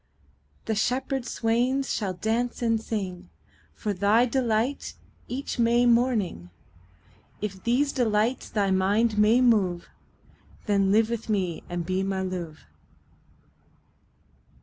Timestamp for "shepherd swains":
0.75-1.93